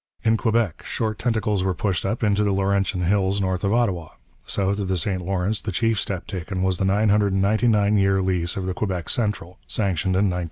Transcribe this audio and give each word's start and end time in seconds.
In 0.23 0.35
Quebec, 0.35 0.81
short 0.83 1.19
tentacles 1.19 1.63
were 1.63 1.75
pushed 1.75 2.07
up 2.07 2.23
into 2.23 2.43
the 2.43 2.51
Laurentian 2.53 3.03
hills 3.03 3.39
north 3.39 3.63
of 3.63 3.71
Ottawa; 3.71 4.09
south 4.47 4.79
of 4.79 4.87
the 4.87 4.97
St 4.97 5.23
Lawrence 5.23 5.61
the 5.61 5.71
chief 5.71 5.99
step 5.99 6.25
taken 6.25 6.63
was 6.63 6.79
the 6.79 6.85
999 6.85 7.97
year 7.97 8.19
lease 8.19 8.57
of 8.57 8.65
the 8.65 8.73
Quebec 8.73 9.09
Central, 9.11 9.59
sanctioned 9.67 10.15
in 10.15 10.21
1912. 10.31 10.39